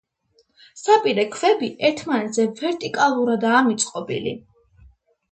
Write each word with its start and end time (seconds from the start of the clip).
საპირე 0.83 1.25
ქვები 1.33 1.67
ერთმანეთზე 1.89 2.45
ვერტიკალურადაა 2.61 3.59
მიწყობილი. 3.69 4.33